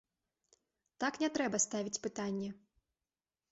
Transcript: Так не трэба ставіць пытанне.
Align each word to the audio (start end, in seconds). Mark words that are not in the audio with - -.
Так 1.03 1.13
не 1.25 1.29
трэба 1.37 1.57
ставіць 1.67 2.01
пытанне. 2.09 2.49